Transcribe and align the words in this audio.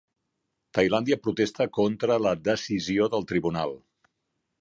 Tailàndia 0.77 1.17
protesta 1.25 1.67
contra 1.79 2.17
la 2.27 2.33
decisió 2.47 3.11
del 3.17 3.29
tribunal 3.33 3.75